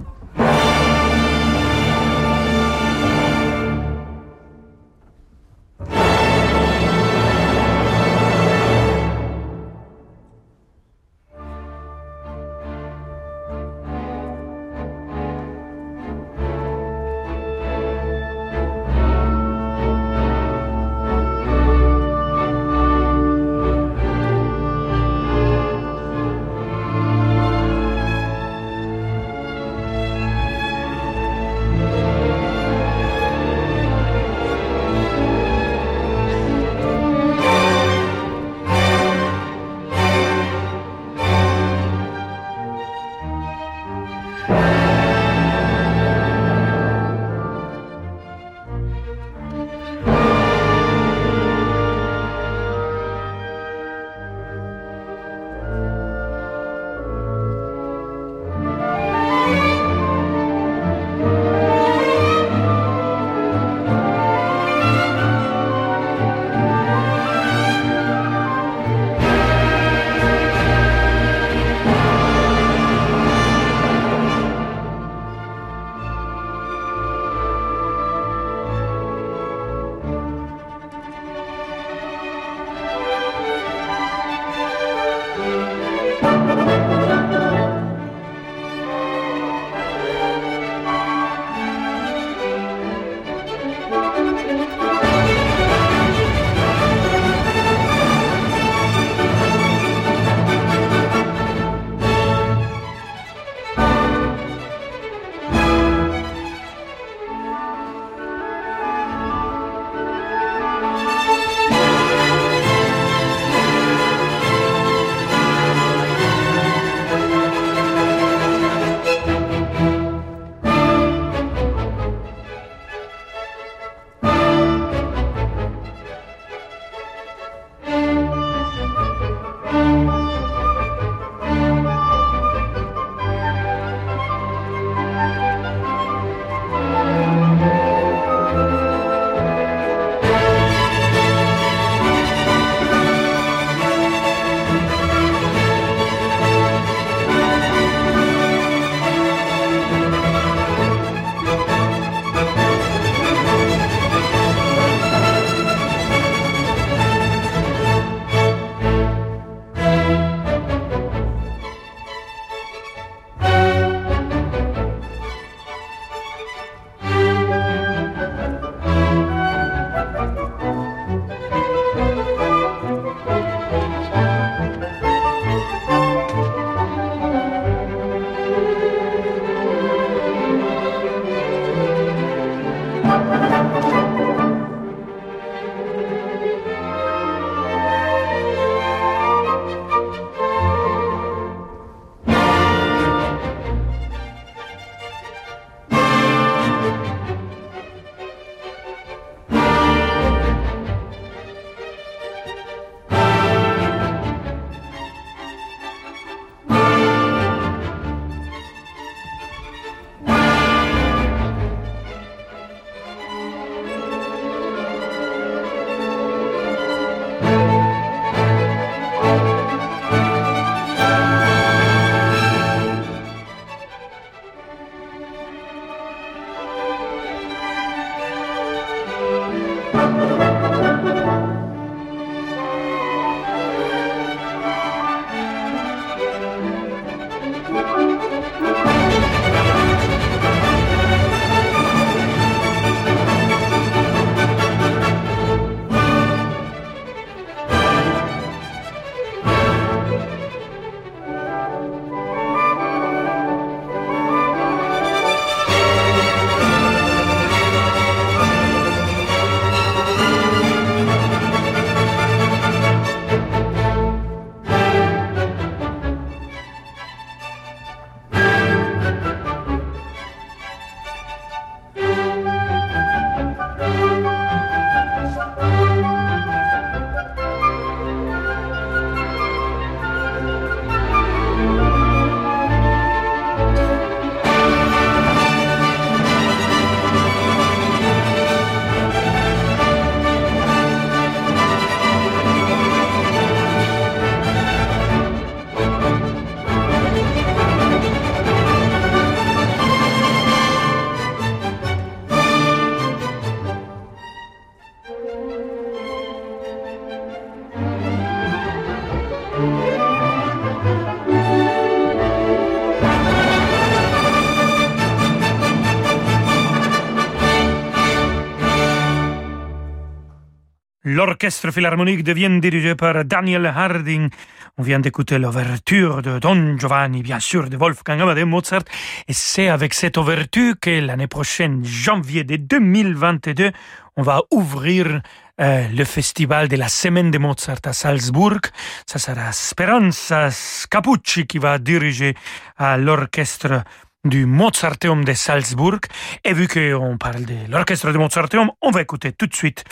L'orchestre 321.44 321.72
philharmonique 321.72 322.24
de 322.24 322.31
Vienne 322.31 322.62
dirigé 322.62 322.95
par 322.95 323.25
Daniel 323.25 323.66
Harding. 323.66 324.30
On 324.78 324.81
vient 324.81 325.01
d'écouter 325.01 325.38
l'ouverture 325.38 326.22
de 326.22 326.40
Don 326.40 326.78
Giovanni, 326.78 327.22
bien 327.22 327.42
sûr, 327.42 327.69
de 327.69 327.75
Wolfgang 327.75 328.22
Amadeus 328.22 328.45
Mozart. 328.45 328.84
Et 329.28 329.34
c'est 329.34 329.68
avec 329.68 329.94
cette 329.94 330.16
ouverture 330.16 330.75
que 330.80 331.01
l'année 331.01 331.28
prochaine, 331.28 331.84
janvier 331.84 332.45
de 332.45 332.56
2022, 332.56 333.72
on 334.16 334.22
va 334.22 334.42
ouvrir 334.51 335.22
euh, 335.60 335.88
le 335.90 336.06
festival 336.06 336.69
de 336.69 336.78
la 336.78 336.88
semaine 336.88 337.30
de 337.30 337.38
Mozart 337.38 337.80
à 337.84 337.92
Salzbourg. 337.92 338.62
Ça 339.06 339.19
sera 339.19 339.51
Speranza 339.51 340.50
Scapucci 340.50 341.46
qui 341.46 341.57
va 341.57 341.78
diriger 341.78 342.36
à 342.78 342.98
l'orchestre 342.98 343.84
du 344.24 344.46
Mozarteum 344.46 345.24
de 345.24 345.34
Salzbourg. 345.34 346.00
Et 346.44 346.54
vu 346.54 346.68
qu'on 346.68 347.18
parle 347.18 347.46
de 347.46 347.56
l'orchestre 347.70 348.12
du 348.12 348.18
Mozarteum, 348.18 348.72
on 348.81 348.92
va 348.92 349.02
écouter 349.02 349.31
tout 349.34 349.48
de 349.48 349.56
suite 349.56 349.84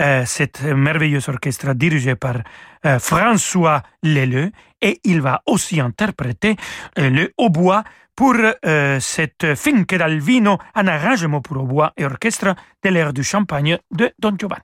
euh, 0.00 0.24
cet 0.26 0.62
merveilleux 0.62 1.28
orchestre 1.28 1.74
dirigé 1.74 2.14
par 2.14 2.36
euh, 2.86 2.98
François 2.98 3.82
Leleu. 4.02 4.50
Et 4.80 5.00
il 5.04 5.20
va 5.20 5.42
aussi 5.46 5.80
interpréter 5.80 6.56
euh, 6.98 7.10
le 7.10 7.32
hautbois 7.38 7.84
pour 8.14 8.34
euh, 8.34 9.00
cette 9.00 9.54
finque 9.54 9.94
d'Alvino, 9.94 10.58
un 10.74 10.86
arrangement 10.86 11.40
pour 11.40 11.62
hautbois 11.62 11.92
et 11.96 12.04
orchestre 12.04 12.54
de 12.82 12.90
l'ère 12.90 13.12
du 13.12 13.24
Champagne 13.24 13.78
de 13.90 14.12
Don 14.18 14.36
Giovanni. 14.38 14.62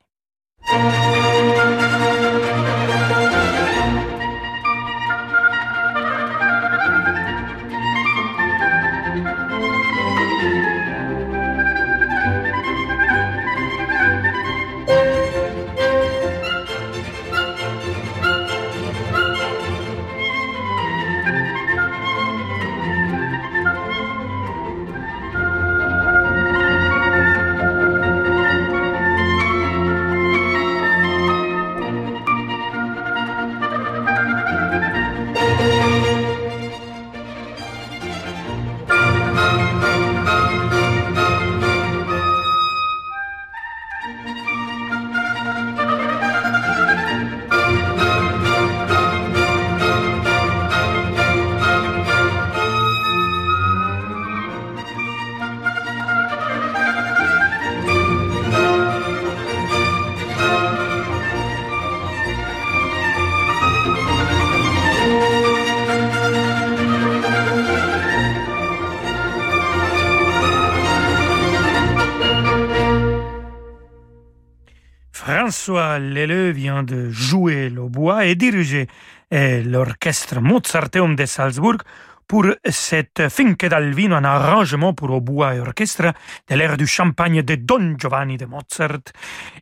Et 79.31 79.63
l'orchestre 79.63 80.41
Mozarteum 80.41 81.17
de 81.17 81.27
Salzbourg 81.27 81.79
pour 82.27 82.45
cette 82.69 83.29
finque 83.31 83.65
d'Alvino, 83.65 84.15
un 84.15 84.25
arrangement 84.25 84.93
pour 84.93 85.11
au 85.11 85.21
bois 85.21 85.55
et 85.55 85.61
orchestre 85.61 86.13
de 86.49 86.55
l'ère 86.55 86.77
du 86.77 86.87
champagne 86.87 87.43
de 87.43 87.55
Don 87.55 87.97
Giovanni 87.99 88.37
de 88.37 88.45
Mozart. 88.45 89.13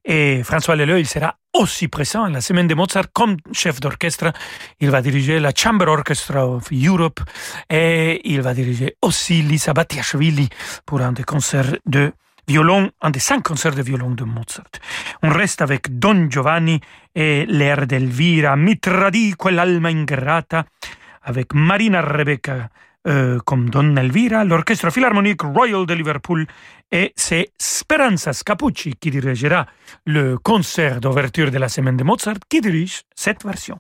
Et 0.05 0.43
François 0.43 0.75
Leleu, 0.75 0.99
il 0.99 1.07
sera 1.07 1.37
aussi 1.53 1.87
présent 1.87 2.25
à 2.25 2.31
la 2.31 2.41
semaine 2.41 2.67
de 2.67 2.75
Mozart 2.75 3.13
comme 3.13 3.37
chef 3.53 3.79
d'orchestre. 3.79 4.33
Il 4.81 4.91
va 4.91 5.01
diriger 5.01 5.39
la 5.39 5.53
Chamber 5.55 5.87
Orchestra 5.87 6.45
of 6.47 6.65
Europe 6.73 7.21
et 7.71 8.21
il 8.25 8.43
va 8.43 8.53
diriger 8.53 8.97
aussi 9.01 9.43
Lisa 9.43 9.73
Batiashvili 9.73 10.49
pour 10.85 11.01
un 11.03 11.13
des 11.13 11.25
concerts 11.25 11.77
de 11.87 12.13
violon, 12.49 12.91
un 13.01 13.11
des 13.11 13.21
cinq 13.21 13.43
concerts 13.43 13.75
de 13.75 13.83
violon 13.83 14.11
de 14.11 14.25
Mozart. 14.25 14.71
On 15.23 15.31
reste 15.31 15.63
avec 15.63 15.99
Don 15.99 16.31
Giovanni 16.31 16.81
et 17.15 17.45
l'air 17.47 17.87
d'Elvira, 17.87 18.57
mi 18.57 18.79
tradie 18.79 19.35
quell'alma 19.37 19.89
ingrata, 19.89 20.65
avec 21.23 21.55
Marina 21.55 22.01
Rebecca 22.03 22.69
euh, 23.07 23.39
comme 23.45 23.71
Don 23.71 23.97
Elvira, 23.97 24.45
l'Orchestre 24.45 24.91
Philharmonique 24.91 25.43
Royal 25.43 25.87
de 25.87 25.95
Liverpool, 25.95 26.47
et 26.91 27.13
c'est 27.17 27.53
Speranza 27.59 28.33
Scapucci 28.33 28.95
qui 29.01 29.11
dirigera 29.11 29.67
le 30.07 30.39
concert 30.39 31.01
d'ouverture 31.01 31.51
de 31.51 31.59
la 31.59 31.69
semaine 31.69 31.97
de 31.97 32.05
Mozart, 32.05 32.39
qui 32.49 32.61
dirige 32.61 33.03
cette 33.15 33.45
version. 33.45 33.79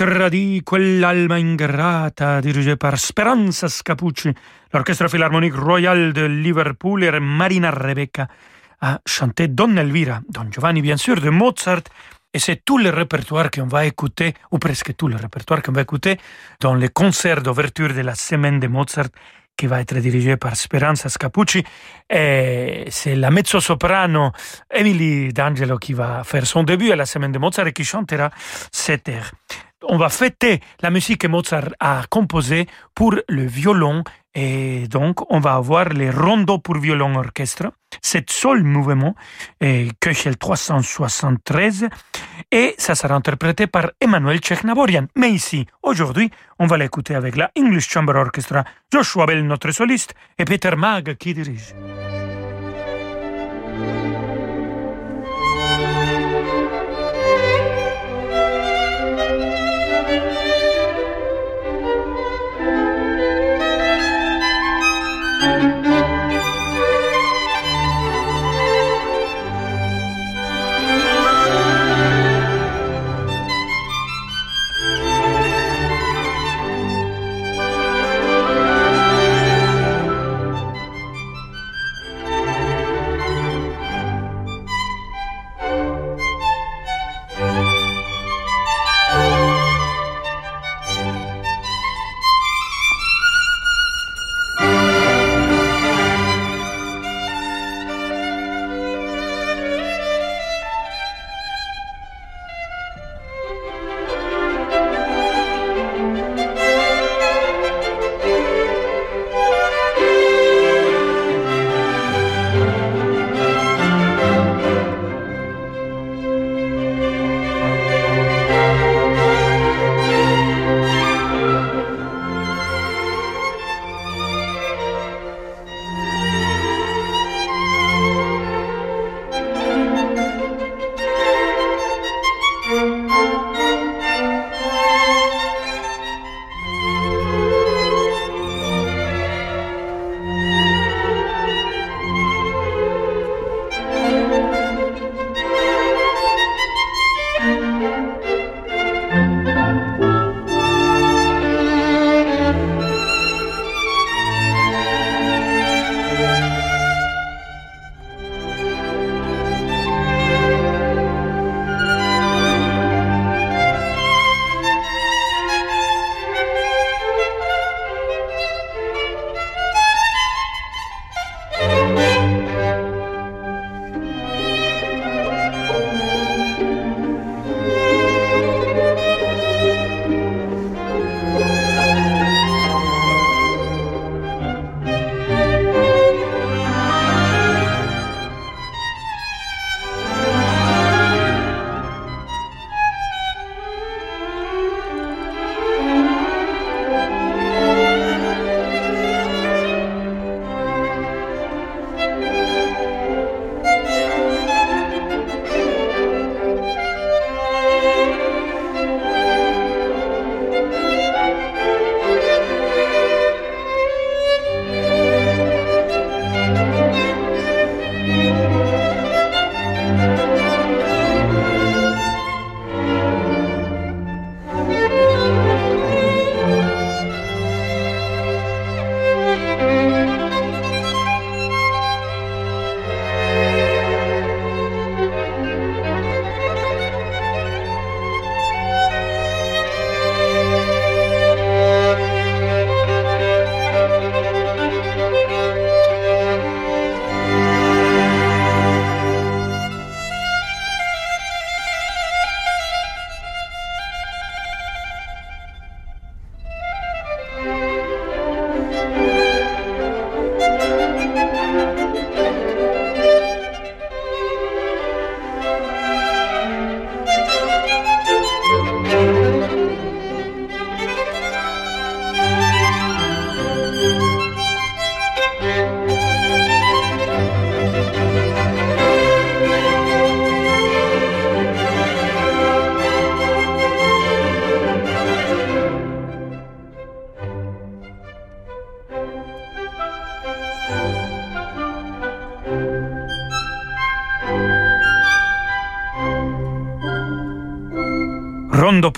Mi 0.00 0.06
tradit 0.06 0.62
quell'alma 0.62 1.36
ingrata 1.36 2.40
dirigée 2.40 2.78
par 2.78 2.96
Speranza 2.96 3.68
Scapucci. 3.68 4.32
L'Orchestre 4.72 5.08
Philharmonique 5.08 5.54
Royal 5.54 6.14
de 6.14 6.24
Liverpool 6.24 7.04
et 7.04 7.20
Marina 7.20 7.70
Rebecca 7.70 8.26
a 8.80 8.98
chanté 9.04 9.48
Don 9.48 9.76
Elvira, 9.76 10.22
Don 10.26 10.50
Giovanni 10.50 10.80
bien 10.80 10.96
sûr, 10.96 11.20
de 11.20 11.28
Mozart. 11.28 11.82
Et 12.32 12.38
c'est 12.38 12.64
tout 12.64 12.78
le 12.78 12.88
répertoire 12.88 13.50
qu'on 13.50 13.66
va 13.66 13.84
écouter, 13.84 14.32
ou 14.50 14.58
presque 14.58 14.96
tout 14.96 15.06
le 15.06 15.16
répertoire 15.16 15.60
qu'on 15.60 15.72
va 15.72 15.82
écouter 15.82 16.18
dans 16.60 16.74
le 16.74 16.88
concert 16.88 17.42
d'ouverture 17.42 17.92
de 17.92 18.00
la 18.00 18.14
semaine 18.14 18.58
de 18.58 18.68
Mozart 18.68 19.10
qui 19.56 19.66
va 19.66 19.80
être 19.80 19.98
dirigé 19.98 20.36
par 20.36 20.56
Speranza 20.56 21.08
Scapucci. 21.08 21.62
Et 22.08 22.84
c'est 22.90 23.14
la 23.14 23.30
mezzo-soprano 23.30 24.32
Emily 24.70 25.32
D'Angelo 25.32 25.78
qui 25.78 25.92
va 25.92 26.24
faire 26.24 26.46
son 26.46 26.62
début 26.62 26.90
à 26.92 26.96
la 26.96 27.06
semaine 27.06 27.32
de 27.32 27.38
Mozart 27.38 27.66
et 27.66 27.72
qui 27.72 27.84
chantera 27.84 28.30
cette 28.72 29.08
air. 29.08 29.32
On 29.82 29.96
va 29.96 30.08
fêter 30.10 30.60
la 30.82 30.90
musique 30.90 31.22
que 31.22 31.26
Mozart 31.26 31.70
a 31.80 32.02
composée 32.10 32.66
pour 32.94 33.14
le 33.28 33.46
violon 33.46 34.04
et 34.34 34.86
donc 34.88 35.30
on 35.32 35.40
va 35.40 35.54
avoir 35.54 35.88
les 35.88 36.10
rondeaux 36.10 36.58
pour 36.58 36.78
violon 36.78 37.16
orchestre, 37.16 37.72
cette 38.00 38.30
seul 38.30 38.62
mouvement, 38.62 39.14
Köchel 40.00 40.36
373, 40.36 41.88
et 42.52 42.74
ça 42.78 42.94
sera 42.94 43.14
interprété 43.14 43.66
par 43.66 43.90
Emmanuel 44.00 44.38
Tchekhnaborian. 44.38 45.06
Mais 45.16 45.30
ici, 45.30 45.66
aujourd'hui, 45.82 46.30
on 46.58 46.66
va 46.66 46.76
l'écouter 46.76 47.14
avec 47.14 47.36
la 47.36 47.50
English 47.58 47.88
Chamber 47.88 48.14
Orchestra, 48.14 48.64
Joshua 48.92 49.26
Bell, 49.26 49.46
notre 49.46 49.70
soliste, 49.72 50.14
et 50.38 50.44
Peter 50.44 50.76
Mag 50.76 51.16
qui 51.16 51.34
dirige. 51.34 51.74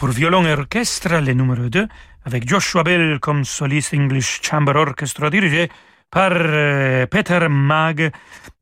Pour 0.03 0.11
violon 0.11 0.45
et 0.45 0.53
orchestre, 0.53 1.21
le 1.21 1.33
numéro 1.33 1.69
2, 1.69 1.87
avec 2.25 2.49
Joshua 2.49 2.83
Bell 2.83 3.21
comme 3.21 3.45
soliste 3.45 3.95
English 3.95 4.41
Chamber 4.43 4.75
Orchestra 4.75 5.31
dirigé 5.31 5.71
par 6.11 6.33
euh, 6.35 7.07
Peter 7.07 7.47
Mag 7.49 8.11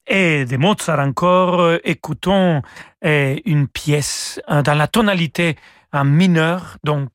et 0.06 0.44
de 0.44 0.56
Mozart 0.58 1.00
encore. 1.00 1.78
Écoutons 1.82 2.60
euh, 3.06 3.36
une 3.46 3.68
pièce 3.68 4.38
euh, 4.50 4.60
dans 4.60 4.74
la 4.74 4.86
tonalité 4.86 5.56
en 5.94 6.04
mineur, 6.04 6.76
donc 6.84 7.12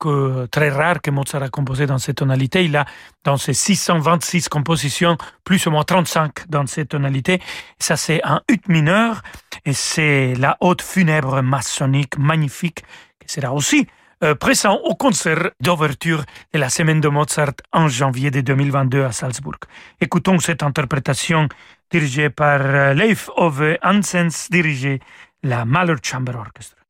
très 0.50 0.70
rare 0.70 1.00
que 1.00 1.12
Mozart 1.12 1.44
a 1.44 1.48
composé 1.48 1.86
dans 1.86 1.98
cette 1.98 2.16
tonalité. 2.16 2.64
Il 2.64 2.76
a 2.76 2.84
dans 3.22 3.36
ses 3.36 3.54
626 3.54 4.48
compositions 4.48 5.16
plus 5.44 5.64
ou 5.66 5.70
moins 5.70 5.84
35 5.84 6.48
dans 6.48 6.66
cette 6.66 6.88
tonalité. 6.88 7.40
Ça 7.78 7.96
c'est 7.96 8.24
un 8.24 8.40
ut 8.48 8.60
mineur 8.66 9.22
et 9.64 9.72
c'est 9.72 10.34
la 10.34 10.56
haute 10.58 10.82
funèbre 10.82 11.42
maçonnique 11.42 12.18
magnifique 12.18 12.82
qui 13.24 13.32
sera 13.32 13.52
aussi 13.52 13.86
présent 14.40 14.76
au 14.84 14.94
concert 14.94 15.50
d'ouverture 15.60 16.24
de 16.52 16.58
la 16.58 16.68
semaine 16.68 17.00
de 17.00 17.08
Mozart 17.08 17.52
en 17.72 17.88
janvier 17.88 18.30
de 18.30 18.40
2022 18.40 19.04
à 19.04 19.12
Salzbourg. 19.12 19.58
Écoutons 20.00 20.38
cette 20.38 20.62
interprétation 20.62 21.48
dirigée 21.90 22.30
par 22.30 22.60
euh, 22.60 22.94
Leif 22.94 23.30
Ove 23.36 23.78
Hansens, 23.82 24.48
dirigée 24.50 25.00
la 25.42 25.64
Mahler 25.64 25.96
Chamber 26.02 26.34
Orchestra. 26.36 26.85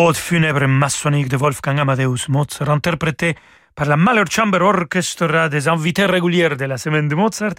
Ode 0.00 0.14
funèbre 0.14 0.68
maçonnique 0.68 1.28
de 1.28 1.36
Wolfgang 1.36 1.80
Amadeus 1.80 2.28
Mozart, 2.28 2.70
interprété 2.70 3.34
par 3.74 3.88
la 3.88 3.96
Mahler 3.96 4.22
Chamber 4.30 4.62
Orchestra 4.62 5.48
des 5.48 5.66
invités 5.66 6.06
réguliers 6.06 6.50
de 6.50 6.66
la 6.66 6.76
semaine 6.78 7.08
de 7.08 7.16
Mozart 7.16 7.54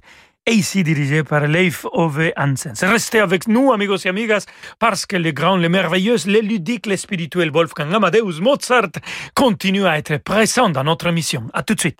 et 0.47 0.53
ici 0.53 0.81
dirigé 0.81 1.25
par 1.25 1.47
Leif 1.47 1.85
Ove 1.91 2.31
Hansens. 2.37 2.81
Restez 2.83 3.19
avec 3.19 3.49
nous, 3.49 3.73
amigos 3.73 4.05
et 4.05 4.07
amigas, 4.07 4.45
parce 4.79 5.05
que 5.05 5.17
le 5.17 5.31
grand, 5.31 5.57
le 5.57 5.67
merveilleux, 5.67 6.15
le 6.27 6.39
ludique, 6.39 6.85
le 6.85 6.95
spirituel 6.95 7.51
Wolfgang 7.51 7.93
Amadeus 7.93 8.39
Mozart 8.39 8.93
continue 9.35 9.85
à 9.85 9.97
être 9.97 10.15
présent 10.23 10.69
dans 10.69 10.85
notre 10.85 11.07
émission. 11.07 11.49
À 11.53 11.63
tout 11.63 11.75
de 11.75 11.81
suite. 11.81 11.97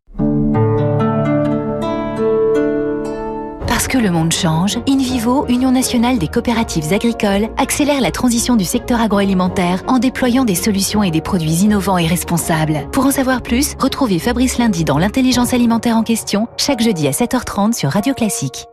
Que 3.89 3.97
le 3.97 4.11
monde 4.11 4.31
change, 4.31 4.77
InVivo, 4.87 5.47
Union 5.47 5.71
nationale 5.71 6.19
des 6.19 6.27
coopératives 6.27 6.93
agricoles, 6.93 7.49
accélère 7.57 8.01
la 8.01 8.11
transition 8.11 8.55
du 8.55 8.63
secteur 8.63 9.01
agroalimentaire 9.01 9.81
en 9.87 9.97
déployant 9.97 10.45
des 10.45 10.53
solutions 10.53 11.01
et 11.01 11.09
des 11.09 11.21
produits 11.21 11.63
innovants 11.63 11.97
et 11.97 12.05
responsables. 12.05 12.87
Pour 12.91 13.07
en 13.07 13.11
savoir 13.11 13.41
plus, 13.41 13.73
retrouvez 13.79 14.19
Fabrice 14.19 14.59
Lundi 14.59 14.85
dans 14.85 14.99
l'intelligence 14.99 15.55
alimentaire 15.55 15.97
en 15.97 16.03
question, 16.03 16.47
chaque 16.55 16.83
jeudi 16.83 17.07
à 17.07 17.11
7h30 17.11 17.73
sur 17.73 17.89
Radio 17.89 18.13
Classique. 18.13 18.67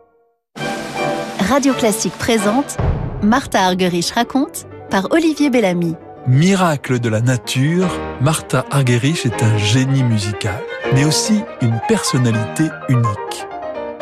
Radio 1.39 1.73
Classique 1.73 2.15
présente 2.19 2.77
Martha 3.23 3.63
Argerich 3.63 4.11
raconte 4.11 4.67
par 4.91 5.07
Olivier 5.09 5.49
Bellamy. 5.49 5.95
Miracle 6.27 6.99
de 6.99 7.09
la 7.09 7.21
nature, 7.21 7.89
Martha 8.21 8.65
Argerich 8.69 9.25
est 9.25 9.41
un 9.41 9.57
génie 9.57 10.03
musical, 10.03 10.61
mais 10.93 11.05
aussi 11.05 11.41
une 11.61 11.79
personnalité 11.87 12.65
unique. 12.87 13.47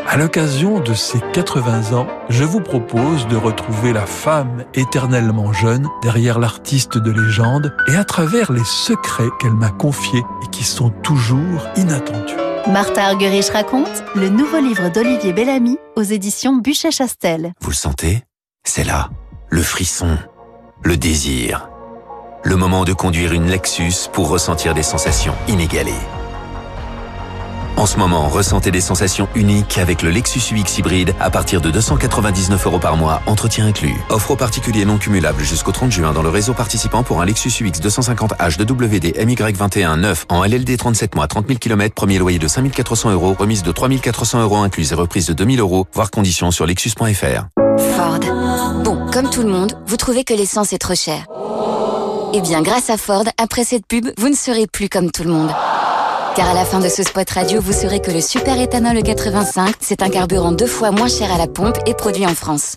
À 0.08 0.18
l'occasion 0.18 0.80
de 0.80 0.94
ses 0.94 1.20
80 1.34 1.98
ans, 1.98 2.08
je 2.30 2.44
vous 2.44 2.62
propose 2.62 3.28
de 3.28 3.36
retrouver 3.36 3.92
la 3.92 4.06
femme 4.06 4.64
éternellement 4.76 5.52
jeune 5.52 5.90
derrière 6.04 6.38
l'artiste 6.38 7.00
de 7.00 7.12
légende 7.12 7.76
et 7.88 7.96
à 7.96 8.04
travers 8.04 8.52
les 8.52 8.64
secrets 8.64 9.30
qu'elle 9.40 9.54
m'a 9.54 9.72
confiés 9.72 10.24
et 10.44 10.50
qui 10.52 10.64
sont 10.64 10.90
toujours 10.90 11.68
inattendus. 11.76 12.36
Martha 12.68 13.06
Argerich 13.06 13.50
raconte 13.50 14.04
le 14.16 14.30
nouveau 14.30 14.60
livre 14.60 14.90
d'Olivier 14.90 15.34
Bellamy 15.34 15.78
aux 15.96 16.04
éditions 16.04 16.56
Buchet-Chastel. 16.58 17.54
Vous 17.60 17.72
le 17.72 17.76
sentez? 17.76 18.24
C'est 18.64 18.84
là. 18.84 19.10
Le 19.50 19.62
frisson. 19.62 20.18
Le 20.84 20.98
désir. 20.98 21.70
Le 22.44 22.56
moment 22.56 22.86
de 22.86 22.94
conduire 22.94 23.34
une 23.34 23.48
Lexus 23.48 24.08
pour 24.14 24.30
ressentir 24.30 24.76
des 24.76 24.84
sensations 24.84 25.34
inégalées. 25.48 25.94
En 27.86 27.88
ce 27.88 27.98
moment, 27.98 28.28
ressentez 28.30 28.72
des 28.72 28.82
sensations 28.82 29.28
uniques 29.36 29.78
avec 29.78 30.02
le 30.02 30.10
Lexus 30.10 30.56
UX 30.56 30.80
hybride 30.80 31.14
à 31.20 31.30
partir 31.30 31.62
de 31.62 31.70
299 31.70 32.66
euros 32.66 32.80
par 32.80 32.98
mois, 32.98 33.22
entretien 33.28 33.68
inclus. 33.68 33.94
Offre 34.10 34.32
aux 34.32 34.36
particuliers 34.36 34.86
non 34.86 34.98
cumulable 34.98 35.44
jusqu'au 35.44 35.72
30 35.72 35.92
juin 35.92 36.12
dans 36.12 36.24
le 36.24 36.30
réseau 36.30 36.56
participant 36.56 37.04
pour 37.04 37.22
un 37.22 37.26
Lexus 37.26 37.52
UX 37.64 37.80
250H 37.80 38.58
de 38.58 38.64
WD 38.64 39.16
MY21 39.20 40.00
neuf 40.00 40.26
en 40.30 40.44
LLD 40.44 40.76
37 40.78 41.14
mois, 41.14 41.28
30 41.28 41.46
000 41.46 41.60
km, 41.60 41.94
premier 41.94 42.18
loyer 42.18 42.40
de 42.40 42.48
5400 42.48 43.12
euros, 43.12 43.36
remise 43.38 43.62
de 43.62 43.72
3400 43.72 44.42
euros 44.42 44.58
incluse 44.58 44.92
et 44.92 44.96
reprise 44.96 45.28
de 45.28 45.34
2000 45.34 45.60
euros, 45.60 45.86
voire 45.94 46.10
conditions 46.10 46.50
sur 46.50 46.66
lexus.fr. 46.66 47.46
Ford. 47.96 48.20
Bon, 48.84 49.06
comme 49.14 49.30
tout 49.30 49.44
le 49.44 49.50
monde, 49.50 49.78
vous 49.86 49.98
trouvez 49.98 50.24
que 50.24 50.34
l'essence 50.34 50.74
est 50.74 50.80
trop 50.80 50.96
chère. 50.96 51.28
Eh 52.34 52.42
bien, 52.42 52.64
grâce 52.64 52.90
à 52.90 52.98
Ford, 52.98 53.26
après 53.40 53.64
cette 53.64 53.86
pub, 53.86 54.08
vous 54.18 54.30
ne 54.30 54.36
serez 54.36 54.66
plus 54.66 54.90
comme 54.90 55.12
tout 55.12 55.24
le 55.24 55.30
monde. 55.30 55.52
Car 56.36 56.50
à 56.50 56.54
la 56.54 56.66
fin 56.66 56.80
de 56.80 56.90
ce 56.90 57.02
spot 57.02 57.30
radio, 57.30 57.62
vous 57.62 57.72
saurez 57.72 58.02
que 58.02 58.12
le 58.12 58.20
super 58.20 58.60
éthanol 58.60 59.02
85, 59.02 59.76
c'est 59.80 60.02
un 60.02 60.10
carburant 60.10 60.52
deux 60.52 60.68
fois 60.68 60.92
moins 60.92 61.08
cher 61.08 61.32
à 61.32 61.38
la 61.38 61.48
pompe 61.48 61.78
et 61.86 61.94
produit 61.94 62.26
en 62.26 62.36
France. 62.36 62.76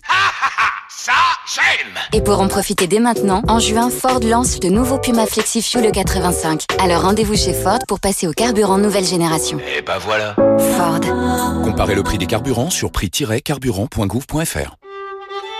Ça, 0.87 1.11
j'aime 1.45 1.93
Et 2.13 2.21
pour 2.21 2.39
en 2.39 2.47
profiter 2.47 2.87
dès 2.87 2.99
maintenant, 2.99 3.41
en 3.49 3.59
juin, 3.59 3.89
Ford 3.89 4.21
lance 4.23 4.59
le 4.63 4.69
nouveau 4.69 4.97
Puma 4.97 5.25
Flexi 5.25 5.61
Fuel 5.61 5.91
85. 5.91 6.67
Alors 6.81 7.01
rendez-vous 7.01 7.35
chez 7.35 7.53
Ford 7.53 7.79
pour 7.85 7.99
passer 7.99 8.27
au 8.27 8.31
carburant 8.31 8.77
nouvelle 8.77 9.05
génération. 9.05 9.59
Et 9.77 9.81
bah 9.81 9.97
voilà 9.99 10.35
Ford. 10.77 11.01
Comparez 11.65 11.95
le 11.95 12.03
prix 12.03 12.17
des 12.17 12.27
carburants 12.27 12.69
sur 12.69 12.91
prix-carburant.gouv.fr. 12.91 14.75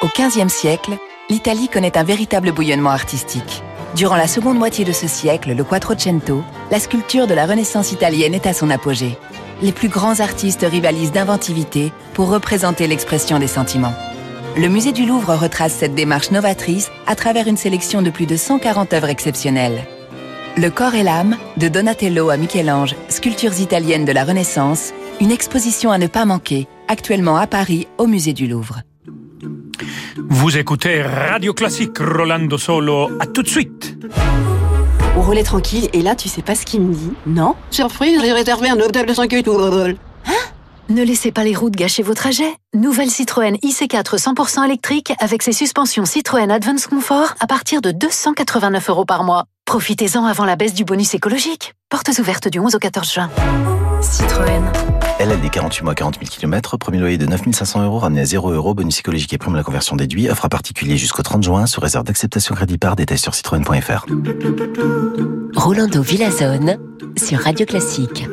Au 0.01 0.07
XVe 0.07 0.47
siècle, 0.47 0.91
l'Italie 1.29 1.67
connaît 1.67 1.97
un 1.97 2.03
véritable 2.03 2.53
bouillonnement 2.53 2.91
artistique. 2.91 3.61
Durant 3.95 4.17
la 4.17 4.27
seconde 4.27 4.57
moitié 4.57 4.85
de 4.85 4.91
ce 4.91 5.07
siècle, 5.07 5.53
le 5.53 5.63
Quattrocento, 5.63 6.43
la 6.71 6.79
sculpture 6.79 7.25
de 7.25 7.33
la 7.33 7.45
Renaissance 7.45 7.91
italienne 7.91 8.33
est 8.35 8.45
à 8.45 8.53
son 8.53 8.69
apogée. 8.69 9.17
Les 9.61 9.71
plus 9.71 9.89
grands 9.89 10.19
artistes 10.19 10.65
rivalisent 10.69 11.11
d'inventivité 11.11 11.91
pour 12.13 12.29
représenter 12.29 12.87
l'expression 12.87 13.39
des 13.39 13.47
sentiments. 13.47 13.93
Le 14.57 14.67
musée 14.67 14.91
du 14.91 15.05
Louvre 15.05 15.35
retrace 15.35 15.73
cette 15.73 15.95
démarche 15.95 16.31
novatrice 16.31 16.91
à 17.07 17.15
travers 17.15 17.47
une 17.47 17.57
sélection 17.57 18.01
de 18.01 18.09
plus 18.09 18.25
de 18.25 18.37
140 18.37 18.93
œuvres 18.93 19.09
exceptionnelles. 19.09 19.85
Le 20.55 20.69
corps 20.69 20.95
et 20.95 21.03
l'âme, 21.03 21.37
de 21.57 21.67
Donatello 21.67 22.29
à 22.29 22.37
Michel-Ange, 22.37 22.95
sculptures 23.09 23.59
italiennes 23.59 24.05
de 24.05 24.11
la 24.11 24.23
Renaissance, 24.23 24.93
une 25.19 25.31
exposition 25.31 25.91
à 25.91 25.97
ne 25.97 26.07
pas 26.07 26.25
manquer, 26.25 26.67
actuellement 26.87 27.37
à 27.37 27.47
Paris 27.47 27.87
au 27.97 28.07
musée 28.07 28.33
du 28.33 28.47
Louvre. 28.47 28.81
Vous 30.17 30.57
écoutez 30.57 31.01
Radio 31.01 31.53
Classique, 31.53 31.97
Rolando 31.99 32.57
Solo. 32.57 33.09
À 33.19 33.25
tout 33.25 33.43
de 33.43 33.47
suite. 33.47 33.97
On 35.17 35.21
roulait 35.21 35.43
tranquille 35.43 35.89
et 35.93 36.01
là, 36.01 36.15
tu 36.15 36.29
sais 36.29 36.41
pas 36.41 36.55
ce 36.55 36.65
qu'il 36.65 36.81
me 36.81 36.93
dit, 36.93 37.11
non? 37.25 37.55
Surprise, 37.71 38.19
j'ai 38.21 38.31
réservé 38.31 38.69
un 38.69 38.79
hôtel 38.79 39.05
de 39.05 39.13
5 39.13 39.33
étoiles. 39.33 39.95
Hein? 40.25 40.31
Ne 40.89 41.03
laissez 41.03 41.31
pas 41.31 41.43
les 41.43 41.55
routes 41.55 41.75
gâcher 41.75 42.03
vos 42.03 42.13
trajets. 42.13 42.55
Nouvelle 42.73 43.09
Citroën 43.09 43.55
IC4 43.57 44.17
100% 44.17 44.65
électrique 44.65 45.13
avec 45.19 45.43
ses 45.43 45.51
suspensions 45.51 46.05
Citroën 46.05 46.49
Advance 46.49 46.87
Comfort 46.87 47.35
à 47.39 47.47
partir 47.47 47.81
de 47.81 47.91
289 47.91 48.89
euros 48.89 49.05
par 49.05 49.23
mois. 49.23 49.45
Profitez-en 49.65 50.25
avant 50.25 50.45
la 50.45 50.55
baisse 50.55 50.73
du 50.73 50.85
bonus 50.85 51.13
écologique. 51.13 51.73
Portes 51.89 52.09
ouvertes 52.19 52.47
du 52.47 52.59
11 52.59 52.75
au 52.75 52.79
14 52.79 53.13
juin. 53.13 53.29
Citroën. 54.01 54.63
LLD 55.19 55.49
48 55.51 55.83
mois 55.83 55.95
40 55.95 56.19
000 56.19 56.29
km, 56.31 56.77
premier 56.77 56.97
loyer 56.97 57.17
de 57.17 57.25
9500 57.25 57.83
euros 57.83 57.99
ramené 57.99 58.21
à 58.21 58.25
0 58.25 58.51
euros, 58.51 58.73
bonus 58.73 58.95
psychologique 58.95 59.33
et 59.33 59.37
prime 59.37 59.53
à 59.53 59.57
la 59.57 59.63
conversion 59.63 59.97
déduit, 59.97 60.29
offre 60.29 60.45
à 60.45 60.49
particulier 60.49 60.95
jusqu'au 60.95 61.23
30 61.23 61.43
juin 61.43 61.65
sous 61.65 61.81
réserve 61.81 62.05
d'acceptation 62.05 62.55
crédit 62.55 62.77
par 62.77 62.95
détail 62.95 63.17
sur 63.17 63.35
citroën.fr. 63.35 64.05
Rolando 65.57 66.01
Villazone 66.01 66.77
sur 67.17 67.39
Radio 67.39 67.65
Classique. 67.65 68.29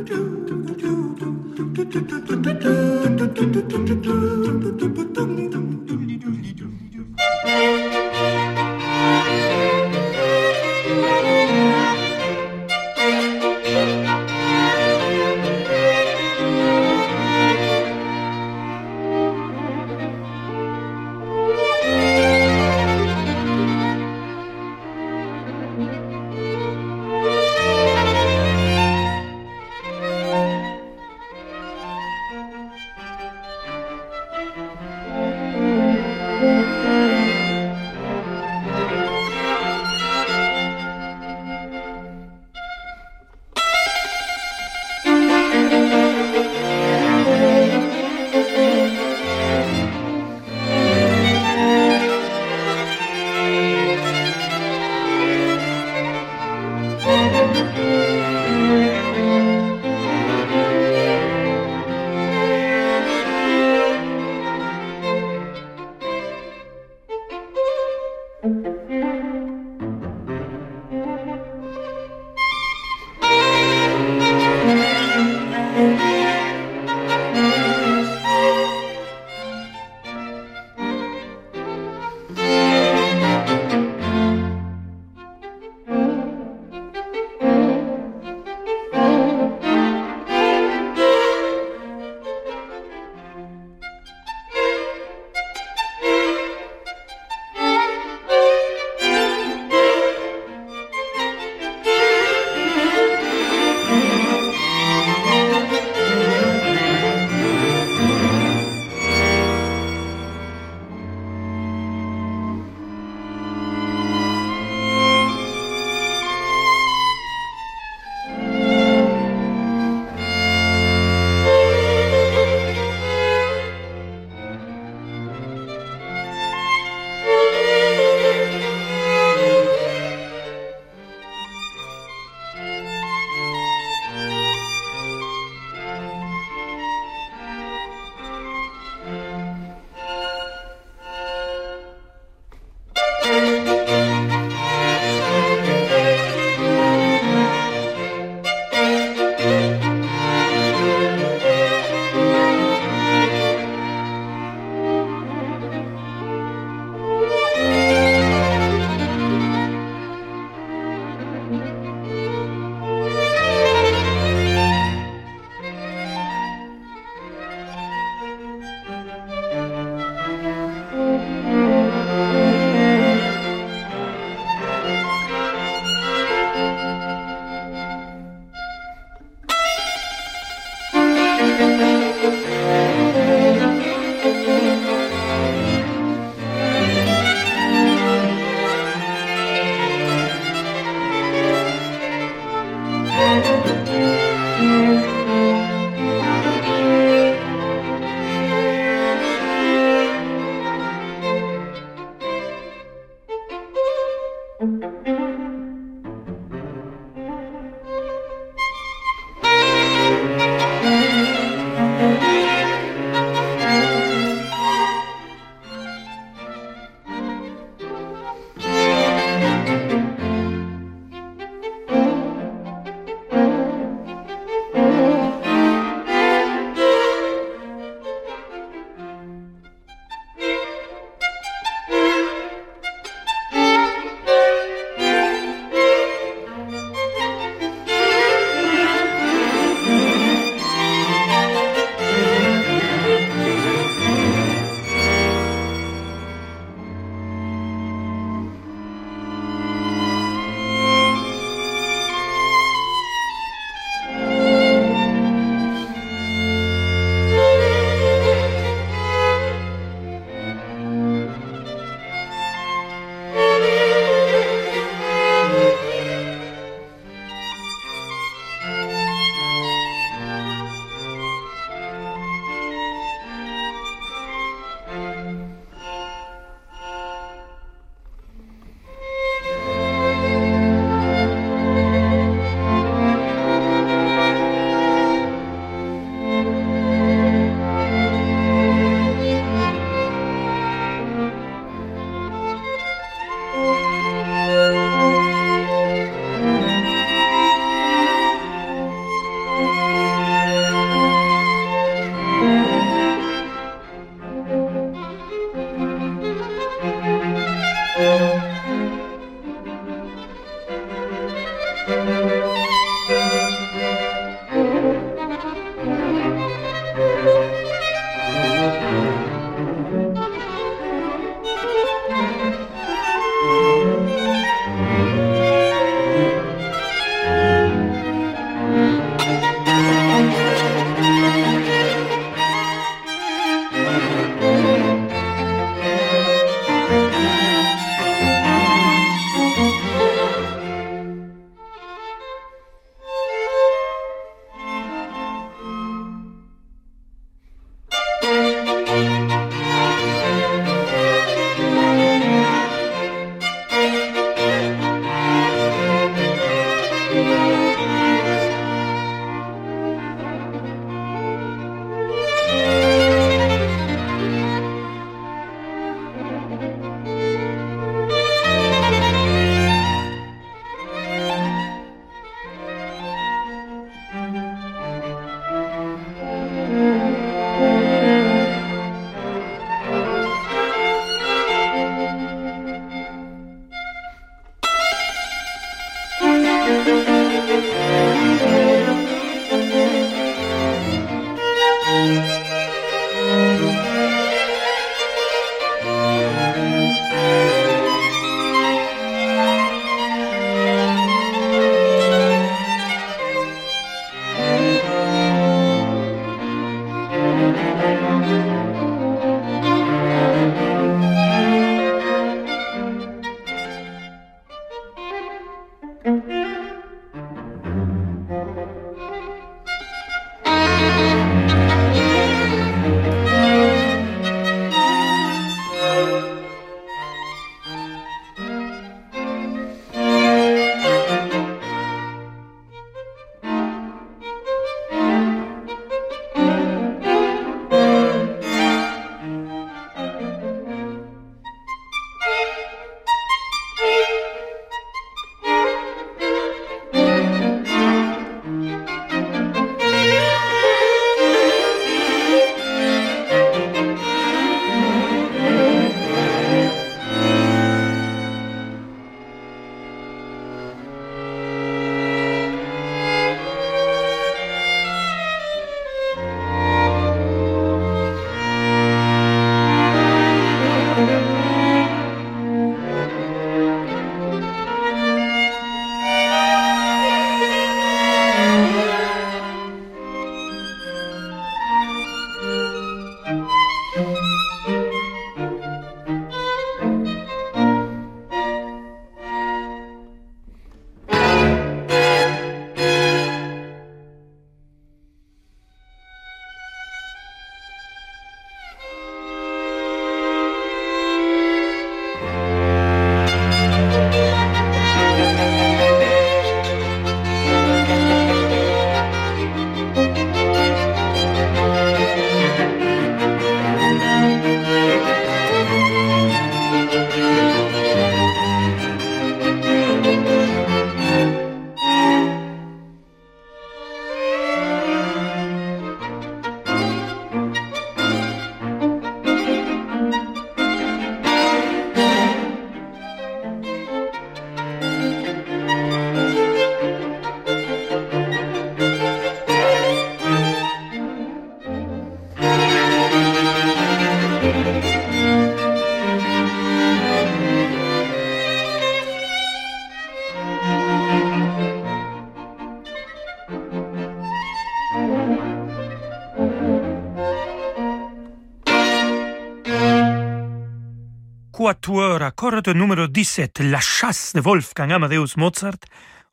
Quatuor 561.66 562.22
à 562.22 562.30
cordes 562.30 562.68
numéro 562.68 563.08
17, 563.08 563.58
La 563.58 563.80
chasse 563.80 564.32
de 564.34 564.40
Wolfgang 564.40 564.92
Amadeus 564.92 565.36
Mozart. 565.36 565.80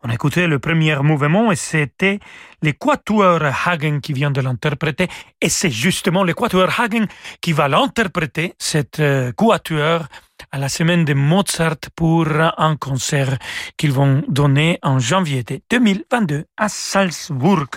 On 0.06 0.10
a 0.10 0.16
écouté 0.16 0.48
le 0.48 0.60
premier 0.60 0.98
mouvement 0.98 1.50
et 1.50 1.56
c'était 1.56 2.20
le 2.62 2.74
quatuor 2.74 3.40
Hagen 3.66 4.02
qui 4.02 4.12
vient 4.12 4.32
de 4.32 4.42
l'interpréter. 4.42 5.08
Et 5.40 5.48
c'est 5.48 5.72
justement 5.72 6.26
le 6.26 6.34
quatuor 6.34 6.70
Hagen 6.78 7.06
qui 7.40 7.54
va 7.54 7.70
l'interpréter, 7.70 8.54
cette 8.58 9.00
euh, 9.00 9.32
quatuor 9.32 10.08
à 10.52 10.58
la 10.58 10.68
semaine 10.68 11.06
de 11.06 11.14
Mozart 11.14 11.78
pour 11.96 12.28
un 12.30 12.76
concert 12.76 13.38
qu'ils 13.78 13.92
vont 13.92 14.24
donner 14.28 14.78
en 14.82 15.00
janvier 15.00 15.44
2022 15.70 16.46
à 16.58 16.70
Salzbourg. 16.70 17.68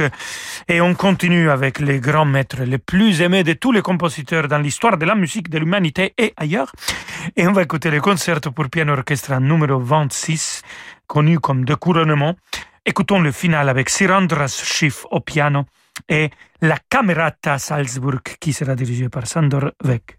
Et 0.69 0.81
on 0.81 0.95
continue 0.95 1.51
avec 1.51 1.79
les 1.79 2.01
grands 2.01 2.25
maîtres 2.25 2.63
les 2.65 2.79
plus 2.79 3.21
aimés 3.21 3.45
de 3.45 3.53
tous 3.53 3.73
les 3.73 3.83
compositeurs 3.83 4.49
dans 4.49 4.59
l'histoire 4.59 4.99
de 4.99 5.07
la 5.07 5.15
musique 5.15 5.49
de 5.49 5.59
l'humanité 5.59 6.13
et 6.19 6.33
ailleurs. 6.37 6.73
Et 7.37 7.47
on 7.47 7.53
va 7.53 7.63
écouter 7.63 7.91
le 7.91 8.01
concerto 8.01 8.51
pour 8.53 8.69
piano 8.69 8.93
orchestre 8.93 9.39
numéro 9.41 9.79
26, 9.79 10.63
connu 11.07 11.39
comme 11.39 11.65
De 11.65 11.75
couronnement. 11.75 12.35
Écoutons 12.85 13.21
le 13.21 13.33
final 13.33 13.69
avec 13.69 13.89
Sirandras 13.89 14.63
Schiff 14.65 15.07
au 15.11 15.21
piano 15.21 15.65
et 16.09 16.31
la 16.61 16.79
Camerata 16.89 17.59
Salzburg 17.59 18.23
qui 18.41 18.53
sera 18.53 18.75
dirigée 18.75 19.09
par 19.09 19.27
Sandor 19.27 19.73
Weck. 19.85 20.16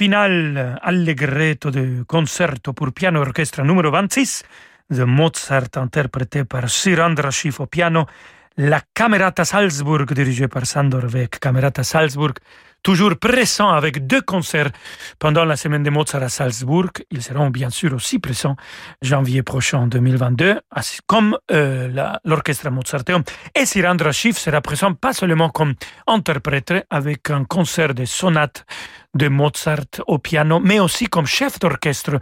Final 0.00 0.78
allegretto 0.80 1.70
de 1.70 2.04
concerto 2.06 2.72
pour 2.72 2.94
piano 2.94 3.20
orchestre 3.20 3.62
numéro 3.62 3.90
26 3.90 4.44
de 4.88 5.04
Mozart 5.04 5.76
interprété 5.76 6.46
par 6.46 6.70
Sir 6.70 7.00
au 7.58 7.66
piano, 7.66 8.06
la 8.60 8.82
Camerata 8.92 9.46
Salzburg 9.46 10.12
dirigée 10.12 10.46
par 10.46 10.66
Sandor 10.66 11.04
Weck, 11.04 11.40
Camerata 11.40 11.82
Salzburg 11.82 12.34
toujours 12.82 13.16
présents 13.16 13.70
avec 13.70 14.06
deux 14.06 14.20
concerts 14.20 14.70
pendant 15.18 15.46
la 15.46 15.56
semaine 15.56 15.82
de 15.82 15.88
Mozart 15.88 16.22
à 16.22 16.28
Salzbourg. 16.28 16.90
Ils 17.10 17.22
seront 17.22 17.48
bien 17.48 17.70
sûr 17.70 17.94
aussi 17.94 18.18
présents 18.18 18.56
janvier 19.00 19.42
prochain 19.42 19.86
2022, 19.86 20.60
comme 21.06 21.38
euh, 21.50 22.18
l'orchestre 22.24 22.70
Mozarteum. 22.70 23.22
Et 23.54 23.64
Sirandra 23.64 24.12
Schiff 24.12 24.36
sera 24.36 24.60
présent 24.60 24.92
pas 24.92 25.14
seulement 25.14 25.48
comme 25.48 25.74
interprète 26.06 26.74
avec 26.90 27.30
un 27.30 27.44
concert 27.44 27.94
de 27.94 28.04
sonate 28.04 28.66
de 29.14 29.28
Mozart 29.28 30.04
au 30.06 30.18
piano, 30.18 30.60
mais 30.60 30.80
aussi 30.80 31.06
comme 31.06 31.26
chef 31.26 31.58
d'orchestre 31.58 32.18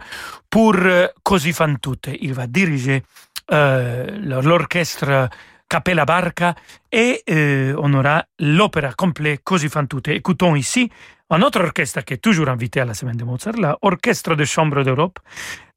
pour 0.49 0.75
euh, 0.75 1.07
Così 1.23 1.51
fan 1.51 1.77
tutte. 1.79 2.09
Il 2.21 2.33
va 2.33 2.47
diriger 2.47 3.03
euh, 3.51 4.07
l'orchestre 4.41 5.29
Capella 5.69 6.03
Barca 6.03 6.55
et 6.91 7.23
euh, 7.29 7.75
on 7.77 7.93
aura 7.93 8.25
l'opéra 8.39 8.93
complet 8.93 9.39
Così 9.43 9.69
fan 9.69 9.87
tutte. 9.87 10.09
Écoutons 10.09 10.55
ici 10.55 10.89
un 11.29 11.43
autre 11.43 11.61
orchestre 11.61 12.01
qui 12.03 12.15
est 12.15 12.17
toujours 12.17 12.49
invité 12.49 12.79
à 12.79 12.85
la 12.85 12.95
semaine 12.95 13.15
de 13.15 13.23
Mozart, 13.23 13.53
l'Orchestre 13.53 14.35
de 14.35 14.45
Chambre 14.45 14.83
d'Europe, 14.83 15.19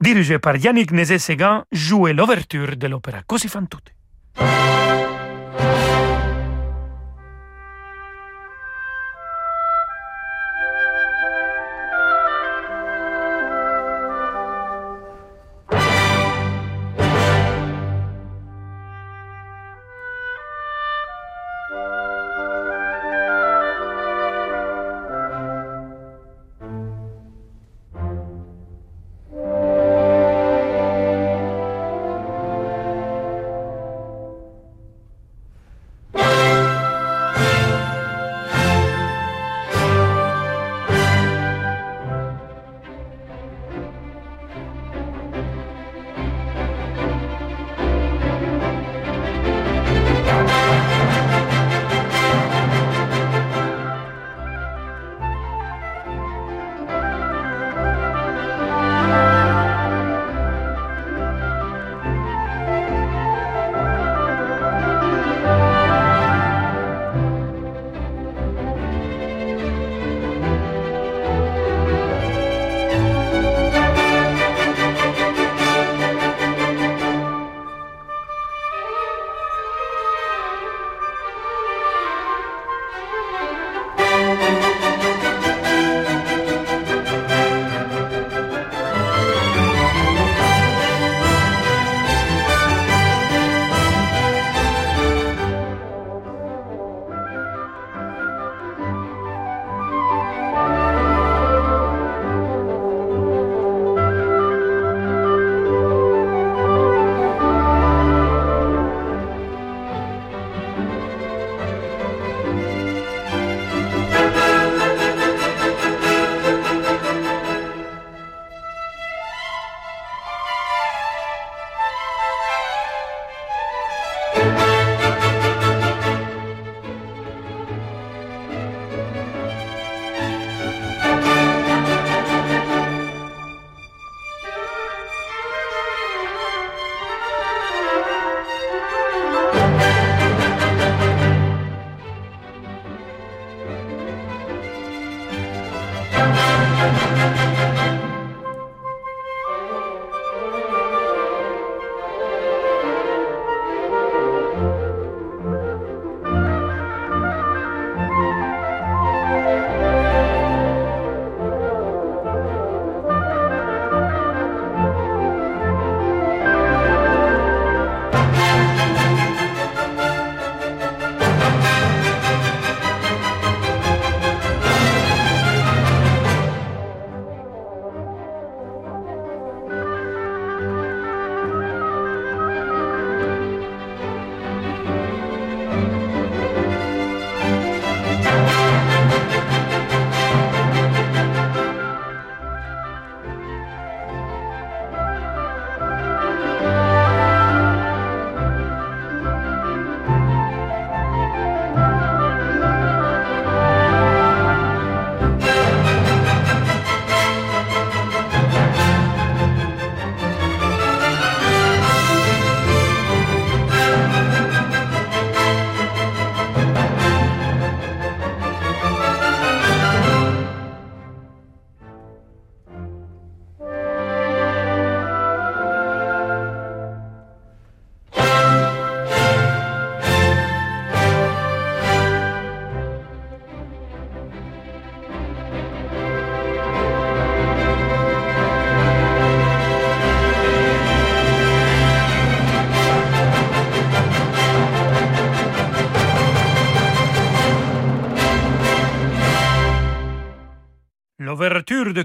dirigé 0.00 0.38
par 0.38 0.56
Yannick 0.56 0.92
Nézet-Séguin, 0.92 1.66
jouer 1.70 2.14
l'ouverture 2.14 2.74
de 2.74 2.86
l'opéra 2.86 3.20
Così 3.26 3.48
fan 3.48 3.68
tutte. 3.68 3.92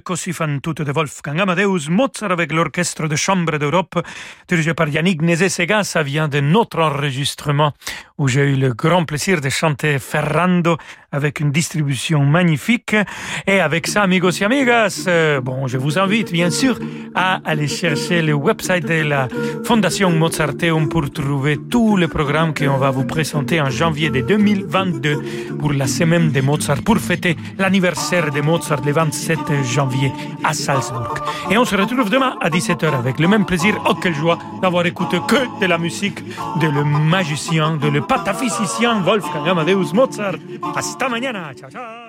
Così 0.04 0.34
fan 0.34 0.60
tutte 0.60 0.84
de 0.84 0.92
Wolfgang 0.92 1.40
Amadeus 1.40 1.88
Mozart 1.90 2.32
avec 2.32 2.52
l'orchestre 2.52 3.08
de 3.08 3.16
chambre 3.16 3.58
d'Europe 3.58 4.00
dirigé 4.48 4.74
par 4.74 4.88
Yannick 4.88 5.22
Nézé-Sega. 5.22 5.84
Ça 5.84 6.04
vient 6.04 6.28
de 6.28 6.40
notre 6.40 6.80
enregistrement 6.80 7.74
où 8.18 8.28
j'ai 8.28 8.42
eu 8.52 8.56
le 8.56 8.74
grand 8.74 9.06
plaisir 9.06 9.42
de 9.42 9.50
chanter 9.50 10.00
Ferrando 10.00 10.78
avec 11.12 11.40
une 11.40 11.52
distribution 11.52 12.26
magnifique. 12.26 12.96
Et 13.46 13.60
avec 13.60 13.88
ça, 13.88 14.04
amigos 14.04 14.42
et 14.42 14.46
amigas, 14.46 15.06
euh, 15.08 15.40
bon, 15.42 15.68
je 15.68 15.78
vous 15.78 15.98
invite 15.98 16.32
bien 16.32 16.50
sûr 16.50 16.78
à 17.16 17.40
aller 17.46 17.68
chercher 17.68 18.22
le 18.22 18.34
website 18.34 18.86
de 18.86 19.04
la 19.04 19.28
Fondation 19.64 20.12
Mozarteum 20.12 20.90
pour 20.90 21.10
trouver 21.12 21.58
tous 21.70 21.98
les 21.98 22.08
programmes 22.08 22.54
qu'on 22.54 22.78
va 22.78 22.92
vous 22.92 23.06
présenter 23.06 23.62
en 23.62 23.70
janvier 23.70 24.10
de 24.10 24.22
2022 24.22 25.56
pour 25.60 25.74
la 25.74 25.88
semaine 25.88 26.32
de 26.32 26.42
Mozart, 26.42 26.84
pour 26.84 26.98
fêter 26.98 27.38
l'anniversaire 27.58 28.32
de 28.32 28.42
Mozart 28.42 28.82
le 28.86 28.92
27 28.92 29.40
janvier 29.64 29.87
à 30.44 30.54
Salzbourg. 30.54 31.16
Et 31.50 31.58
on 31.58 31.66
se 31.66 31.76
retrouve 31.76 32.10
demain 32.10 32.36
à 32.42 32.50
17h 32.50 32.94
avec 32.94 33.20
le 33.20 33.28
même 33.28 33.46
plaisir. 33.46 33.76
Oh, 33.88 33.94
quelle 33.96 34.16
joie 34.16 34.38
d'avoir 34.62 34.86
écouté 34.86 35.20
que 35.28 35.60
de 35.62 35.66
la 35.66 35.78
musique 35.78 36.24
de 36.60 36.68
le 36.68 36.84
magicien, 36.84 37.78
de 37.78 37.88
le 37.88 38.02
pataphysicien 38.02 39.02
Wolfgang 39.02 39.48
Amadeus 39.48 39.94
Mozart. 39.94 40.36
Hasta 40.76 41.10
mañana. 41.10 41.52
Chao, 41.60 41.70
chao. 41.70 42.07